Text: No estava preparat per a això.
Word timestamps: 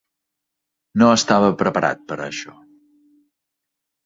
No 1.01 1.09
estava 1.17 1.51
preparat 1.59 2.01
per 2.09 2.19
a 2.19 2.27
això. 2.29 2.57